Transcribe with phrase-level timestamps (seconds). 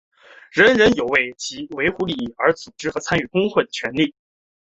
[0.49, 1.25] 人人有为
[1.77, 4.15] 维护其利益而组织和参加工会的权利。